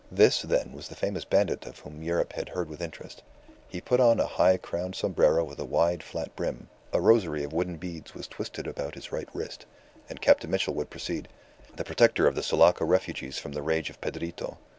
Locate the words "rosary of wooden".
6.99-7.77